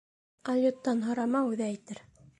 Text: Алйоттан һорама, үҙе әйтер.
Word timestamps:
Алйоттан 0.53 1.05
һорама, 1.09 1.45
үҙе 1.53 1.69
әйтер. 1.71 2.05